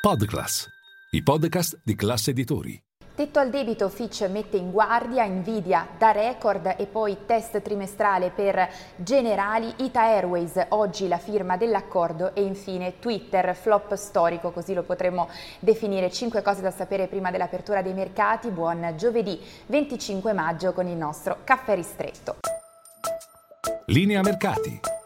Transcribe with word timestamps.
Podclass, 0.00 0.66
i 1.10 1.22
podcast 1.22 1.82
di 1.84 1.94
classe 1.94 2.30
editori. 2.30 2.82
Tetto 3.14 3.38
al 3.38 3.50
debito 3.50 3.90
Fitch 3.90 4.26
mette 4.30 4.56
in 4.56 4.70
guardia, 4.70 5.26
Nvidia 5.26 5.88
da 5.98 6.10
record 6.10 6.74
e 6.78 6.86
poi 6.86 7.18
test 7.26 7.60
trimestrale 7.60 8.30
per 8.30 8.66
Generali, 8.96 9.70
Ita 9.76 10.00
Airways, 10.00 10.68
oggi 10.70 11.06
la 11.06 11.18
firma 11.18 11.58
dell'accordo 11.58 12.34
e 12.34 12.40
infine 12.40 12.98
Twitter, 12.98 13.54
flop 13.54 13.92
storico, 13.92 14.52
così 14.52 14.72
lo 14.72 14.84
potremmo 14.84 15.28
definire. 15.58 16.10
Cinque 16.10 16.40
cose 16.40 16.62
da 16.62 16.70
sapere 16.70 17.06
prima 17.06 17.30
dell'apertura 17.30 17.82
dei 17.82 17.92
mercati. 17.92 18.48
Buon 18.48 18.94
giovedì 18.96 19.38
25 19.66 20.32
maggio 20.32 20.72
con 20.72 20.86
il 20.86 20.96
nostro 20.96 21.40
caffè 21.44 21.74
ristretto. 21.74 22.38
Linea 23.84 24.22
mercati. 24.22 24.80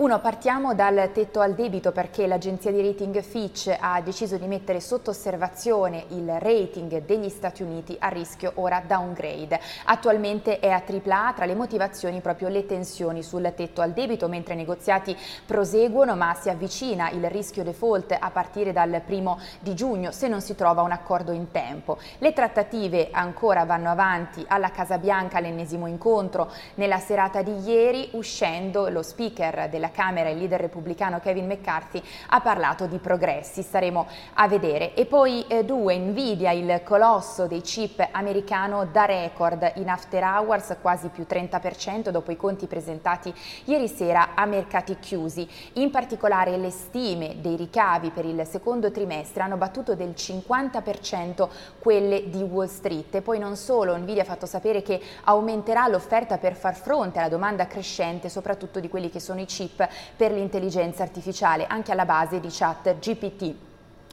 Uno, 0.00 0.18
partiamo 0.18 0.74
dal 0.74 1.10
tetto 1.12 1.40
al 1.40 1.52
debito 1.52 1.92
perché 1.92 2.26
l'agenzia 2.26 2.72
di 2.72 2.80
rating 2.80 3.20
Fitch 3.20 3.70
ha 3.78 4.00
deciso 4.00 4.38
di 4.38 4.46
mettere 4.46 4.80
sotto 4.80 5.10
osservazione 5.10 6.06
il 6.08 6.38
rating 6.38 7.04
degli 7.04 7.28
Stati 7.28 7.62
Uniti 7.62 7.94
a 7.98 8.08
rischio 8.08 8.52
ora 8.54 8.82
downgrade. 8.86 9.60
Attualmente 9.84 10.58
è 10.58 10.70
a 10.70 10.82
AAA, 10.82 11.34
tra 11.34 11.44
le 11.44 11.54
motivazioni 11.54 12.22
proprio 12.22 12.48
le 12.48 12.64
tensioni 12.64 13.22
sul 13.22 13.52
tetto 13.54 13.82
al 13.82 13.92
debito, 13.92 14.26
mentre 14.26 14.54
i 14.54 14.56
negoziati 14.56 15.14
proseguono 15.44 16.16
ma 16.16 16.32
si 16.32 16.48
avvicina 16.48 17.10
il 17.10 17.28
rischio 17.28 17.62
default 17.62 18.16
a 18.18 18.30
partire 18.30 18.72
dal 18.72 19.02
primo 19.04 19.38
di 19.58 19.74
giugno 19.74 20.12
se 20.12 20.28
non 20.28 20.40
si 20.40 20.54
trova 20.54 20.80
un 20.80 20.92
accordo 20.92 21.32
in 21.32 21.50
tempo. 21.50 21.98
Le 22.16 22.32
trattative 22.32 23.10
ancora 23.12 23.66
vanno 23.66 23.90
avanti 23.90 24.42
alla 24.48 24.70
Casa 24.70 24.96
Bianca, 24.96 25.40
l'ennesimo 25.40 25.86
incontro 25.86 26.50
nella 26.76 26.98
serata 26.98 27.42
di 27.42 27.54
ieri, 27.68 28.08
uscendo 28.12 28.88
lo 28.88 29.02
speaker 29.02 29.68
della 29.68 29.88
Camera, 29.90 30.28
il 30.28 30.38
leader 30.38 30.60
repubblicano 30.60 31.20
Kevin 31.20 31.46
McCarthy, 31.46 32.02
ha 32.28 32.40
parlato 32.40 32.86
di 32.86 32.98
progressi, 32.98 33.62
staremo 33.62 34.06
a 34.34 34.48
vedere. 34.48 34.94
E 34.94 35.06
poi 35.06 35.44
eh, 35.46 35.64
due, 35.64 35.96
Nvidia, 35.96 36.52
il 36.52 36.82
colosso 36.84 37.46
dei 37.46 37.60
chip 37.60 38.06
americano, 38.12 38.86
da 38.86 39.04
record 39.04 39.72
in 39.76 39.88
after 39.88 40.22
hours, 40.22 40.76
quasi 40.80 41.08
più 41.08 41.26
30% 41.28 42.10
dopo 42.10 42.30
i 42.30 42.36
conti 42.36 42.66
presentati 42.66 43.32
ieri 43.64 43.88
sera 43.88 44.30
a 44.34 44.44
mercati 44.46 44.98
chiusi. 44.98 45.48
In 45.74 45.90
particolare 45.90 46.56
le 46.56 46.70
stime 46.70 47.40
dei 47.40 47.56
ricavi 47.56 48.10
per 48.10 48.24
il 48.24 48.46
secondo 48.46 48.90
trimestre 48.90 49.42
hanno 49.42 49.56
battuto 49.56 49.94
del 49.94 50.14
50% 50.16 51.48
quelle 51.78 52.28
di 52.28 52.42
Wall 52.42 52.66
Street. 52.66 53.14
E 53.14 53.22
poi 53.22 53.38
non 53.38 53.56
solo, 53.56 53.96
Nvidia 53.96 54.22
ha 54.22 54.26
fatto 54.26 54.46
sapere 54.46 54.82
che 54.82 55.00
aumenterà 55.24 55.86
l'offerta 55.88 56.38
per 56.38 56.54
far 56.54 56.74
fronte 56.74 57.18
alla 57.18 57.28
domanda 57.28 57.66
crescente, 57.66 58.28
soprattutto 58.28 58.80
di 58.80 58.88
quelli 58.88 59.10
che 59.10 59.20
sono 59.20 59.40
i 59.40 59.46
chip 59.46 59.79
per 60.16 60.32
l'intelligenza 60.32 61.02
artificiale, 61.02 61.66
anche 61.66 61.92
alla 61.92 62.04
base 62.04 62.40
di 62.40 62.48
chat 62.50 62.98
GPT. 62.98 63.54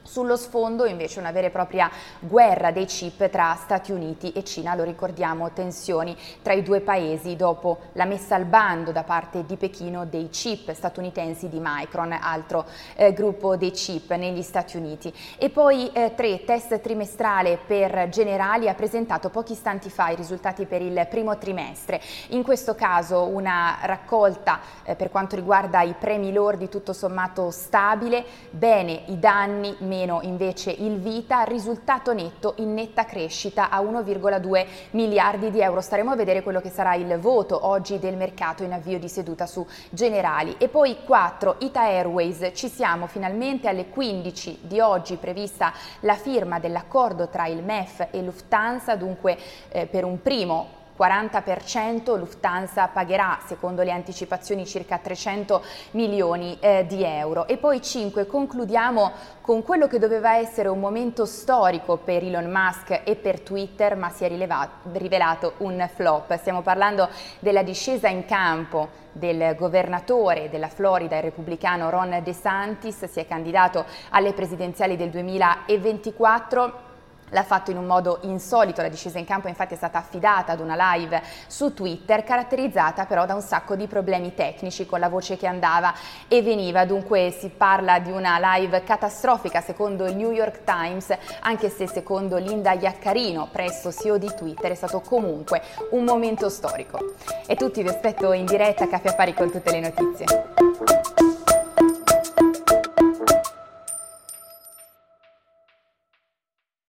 Sullo 0.07 0.37
sfondo 0.37 0.85
invece 0.85 1.19
una 1.19 1.31
vera 1.31 1.47
e 1.47 1.49
propria 1.49 1.91
guerra 2.19 2.71
dei 2.71 2.85
chip 2.85 3.29
tra 3.29 3.57
Stati 3.61 3.91
Uniti 3.91 4.31
e 4.31 4.45
Cina, 4.45 4.73
lo 4.73 4.85
ricordiamo, 4.85 5.51
tensioni 5.51 6.15
tra 6.41 6.53
i 6.53 6.63
due 6.63 6.79
paesi 6.79 7.35
dopo 7.35 7.79
la 7.91 8.05
messa 8.05 8.35
al 8.35 8.45
bando 8.45 8.93
da 8.93 9.03
parte 9.03 9.45
di 9.45 9.57
Pechino 9.57 10.05
dei 10.05 10.29
chip 10.29 10.71
statunitensi 10.71 11.49
di 11.49 11.59
Micron, 11.61 12.13
altro 12.13 12.65
eh, 12.95 13.11
gruppo 13.11 13.57
dei 13.57 13.71
chip 13.71 14.13
negli 14.13 14.43
Stati 14.43 14.77
Uniti. 14.77 15.13
E 15.37 15.49
poi 15.49 15.91
eh, 15.91 16.13
tre, 16.15 16.45
test 16.45 16.79
trimestrale 16.79 17.59
per 17.67 18.07
Generali 18.07 18.69
ha 18.69 18.75
presentato 18.75 19.29
pochi 19.29 19.51
istanti 19.51 19.89
fa 19.89 20.07
i 20.07 20.15
risultati 20.15 20.65
per 20.65 20.81
il 20.81 21.05
primo 21.09 21.37
trimestre. 21.37 21.99
In 22.29 22.43
questo 22.43 22.75
caso 22.75 23.23
una 23.23 23.79
raccolta 23.81 24.61
eh, 24.83 24.95
per 24.95 25.11
quanto 25.11 25.35
riguarda 25.35 25.81
i 25.81 25.95
premi 25.99 26.31
lordi 26.31 26.69
tutto 26.69 26.93
sommato 26.93 27.51
stabile, 27.51 28.23
bene 28.51 29.03
i 29.07 29.19
danni, 29.19 29.75
meno 29.79 29.95
meno 29.97 30.19
invece 30.21 30.69
il 30.71 30.99
Vita, 30.99 31.41
risultato 31.43 32.13
netto 32.13 32.53
in 32.57 32.73
netta 32.73 33.05
crescita 33.05 33.69
a 33.69 33.81
1,2 33.81 34.65
miliardi 34.91 35.49
di 35.49 35.59
euro. 35.59 35.81
Staremo 35.81 36.11
a 36.11 36.15
vedere 36.15 36.43
quello 36.43 36.61
che 36.61 36.69
sarà 36.69 36.93
il 36.93 37.17
voto 37.17 37.65
oggi 37.65 37.97
del 37.97 38.15
mercato 38.15 38.63
in 38.63 38.73
avvio 38.73 38.99
di 38.99 39.09
seduta 39.09 39.47
su 39.47 39.65
Generali. 39.89 40.55
E 40.59 40.67
poi 40.67 40.97
4, 41.03 41.55
Ita 41.59 41.81
Airways, 41.81 42.51
ci 42.53 42.67
siamo 42.67 43.07
finalmente 43.07 43.67
alle 43.67 43.89
15 43.89 44.59
di 44.61 44.79
oggi 44.79 45.15
prevista 45.15 45.73
la 46.01 46.15
firma 46.15 46.59
dell'accordo 46.59 47.27
tra 47.27 47.47
il 47.47 47.63
MEF 47.63 48.09
e 48.11 48.21
Lufthansa, 48.21 48.95
dunque 48.95 49.37
eh, 49.69 49.87
per 49.87 50.03
un 50.03 50.21
primo 50.21 50.76
40%, 50.97 52.17
Lufthansa 52.17 52.87
pagherà 52.87 53.39
secondo 53.45 53.83
le 53.83 53.91
anticipazioni 53.91 54.65
circa 54.65 54.97
300 54.97 55.61
milioni 55.91 56.57
eh, 56.59 56.85
di 56.87 57.03
euro. 57.03 57.47
E 57.47 57.57
poi 57.57 57.81
5, 57.81 58.25
concludiamo 58.25 59.11
con 59.41 59.63
quello 59.63 59.87
che 59.87 59.99
doveva 59.99 60.35
essere 60.35 60.67
un 60.67 60.79
momento 60.79 61.25
storico 61.25 61.97
per 61.97 62.23
Elon 62.23 62.49
Musk 62.49 63.01
e 63.03 63.15
per 63.15 63.41
Twitter, 63.41 63.95
ma 63.95 64.09
si 64.09 64.25
è 64.25 64.27
rivelato 64.27 65.53
un 65.57 65.87
flop. 65.93 66.35
Stiamo 66.37 66.61
parlando 66.61 67.07
della 67.39 67.63
discesa 67.63 68.07
in 68.07 68.25
campo 68.25 69.05
del 69.11 69.55
governatore 69.57 70.49
della 70.49 70.67
Florida, 70.67 71.17
il 71.17 71.23
repubblicano 71.23 71.89
Ron 71.89 72.19
DeSantis, 72.23 73.05
si 73.05 73.19
è 73.19 73.27
candidato 73.27 73.85
alle 74.09 74.33
presidenziali 74.33 74.95
del 74.95 75.09
2024 75.09 76.86
L'ha 77.31 77.43
fatto 77.43 77.71
in 77.71 77.77
un 77.77 77.85
modo 77.85 78.19
insolito, 78.21 78.81
la 78.81 78.87
discesa 78.87 79.19
in 79.19 79.25
campo 79.25 79.47
infatti 79.49 79.73
è 79.73 79.77
stata 79.77 79.97
affidata 79.97 80.53
ad 80.53 80.61
una 80.61 80.93
live 80.93 81.21
su 81.47 81.73
Twitter 81.73 82.23
caratterizzata 82.23 83.05
però 83.05 83.25
da 83.25 83.33
un 83.33 83.41
sacco 83.41 83.75
di 83.75 83.87
problemi 83.87 84.33
tecnici 84.33 84.85
con 84.85 84.99
la 84.99 85.09
voce 85.09 85.35
che 85.35 85.45
andava 85.45 85.93
e 86.27 86.41
veniva, 86.41 86.85
dunque 86.85 87.31
si 87.31 87.49
parla 87.49 87.99
di 87.99 88.11
una 88.11 88.37
live 88.39 88.83
catastrofica 88.83 89.59
secondo 89.59 90.05
il 90.05 90.15
New 90.15 90.31
York 90.31 90.63
Times, 90.63 91.15
anche 91.41 91.69
se 91.69 91.87
secondo 91.87 92.37
Linda 92.37 92.71
Iaccarino, 92.71 93.49
presso 93.51 93.91
CEO 93.91 94.17
di 94.17 94.31
Twitter, 94.35 94.71
è 94.71 94.75
stato 94.75 95.01
comunque 95.01 95.61
un 95.91 96.05
momento 96.05 96.49
storico. 96.49 97.15
E 97.45 97.55
tutti 97.55 97.81
vi 97.83 97.89
aspetto 97.89 98.31
in 98.31 98.45
diretta 98.45 98.85
a 98.85 98.87
Caffè 98.87 99.09
Affari 99.09 99.33
con 99.33 99.51
tutte 99.51 99.71
le 99.71 99.79
notizie. 99.79 100.66